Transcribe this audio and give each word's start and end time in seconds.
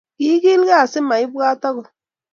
Kiikilkei 0.17 0.79
asimaibwat 0.83 1.61
agot 1.69 1.87